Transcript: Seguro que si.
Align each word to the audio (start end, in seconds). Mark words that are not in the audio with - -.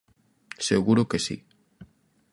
Seguro 0.67 1.03
que 1.09 1.19
si. 1.25 1.35